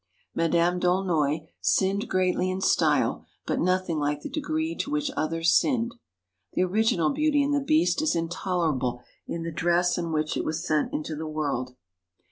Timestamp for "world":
11.27-11.75